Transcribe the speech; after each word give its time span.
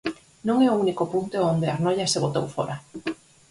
Non 0.47 0.57
é 0.67 0.69
o 0.71 0.79
único 0.83 1.03
punto 1.13 1.37
onde 1.51 1.65
o 1.67 1.71
Arnoia 1.75 2.07
se 2.13 2.21
botou 2.25 2.45
fóra. 2.55 2.75